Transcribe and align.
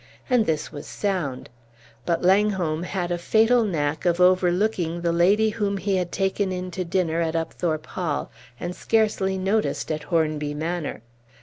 And 0.31 0.47
this 0.47 0.71
was 0.71 0.87
sound; 0.87 1.47
but 2.07 2.23
Langholm 2.23 2.81
had 2.81 3.11
a 3.11 3.19
fatal 3.19 3.63
knack 3.63 4.03
of 4.03 4.19
overlooking 4.19 5.01
the 5.01 5.11
lady 5.11 5.49
whom 5.51 5.77
he 5.77 5.97
had 5.97 6.11
taken 6.11 6.51
in 6.51 6.71
to 6.71 6.83
dinner 6.83 7.21
at 7.21 7.35
Upthorpe 7.35 7.85
Hall, 7.85 8.31
and 8.59 8.75
scarcely 8.75 9.37
noticed 9.37 9.91
at 9.91 10.01
Hornby 10.05 10.55
Manor. 10.55 11.03